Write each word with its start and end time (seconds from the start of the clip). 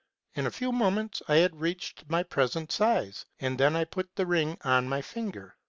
In 0.33 0.47
a 0.47 0.51
few 0.51 0.71
moments 0.71 1.21
I 1.27 1.35
had 1.35 1.61
reached 1.61 2.09
my 2.09 2.23
present 2.23 2.71
size, 2.71 3.27
and 3.39 3.55
then 3.59 3.75
I 3.75 3.83
put 3.83 4.15
the 4.15 4.25
ring 4.25 4.57
on 4.61 4.89
my 4.89 5.03
finger. 5.03 5.55